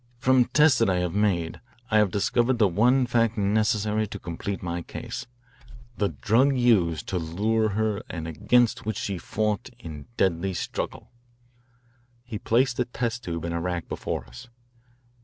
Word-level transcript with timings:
>From 0.17 0.45
tests 0.45 0.79
that 0.79 0.89
I 0.89 0.97
have, 0.97 1.13
made 1.13 1.61
I 1.91 1.99
have 1.99 2.09
discovered 2.09 2.57
the 2.57 2.67
one 2.67 3.05
fact 3.05 3.37
necessary 3.37 4.07
to 4.07 4.17
complete 4.17 4.63
my 4.63 4.81
case, 4.81 5.27
the 5.95 6.09
drug 6.09 6.57
used 6.57 7.05
to 7.09 7.19
lure 7.19 7.69
her 7.77 8.01
and 8.09 8.27
against 8.27 8.83
which 8.83 8.97
she 8.97 9.19
fought 9.19 9.69
in 9.77 10.07
deadly 10.17 10.55
struggle." 10.55 11.11
He 12.23 12.39
placed 12.39 12.79
a 12.79 12.85
test 12.85 13.25
tube 13.25 13.45
in 13.45 13.53
a 13.53 13.61
rack 13.61 13.87
before 13.87 14.25
us. 14.25 14.47